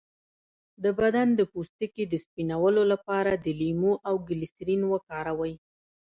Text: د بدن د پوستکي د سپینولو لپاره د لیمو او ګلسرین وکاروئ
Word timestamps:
د 0.83 0.85
بدن 0.99 1.27
د 1.39 1.41
پوستکي 1.53 2.03
د 2.07 2.13
سپینولو 2.25 2.81
لپاره 2.91 3.31
د 3.35 3.47
لیمو 3.59 3.93
او 4.07 4.15
ګلسرین 4.27 4.81
وکاروئ 4.93 5.53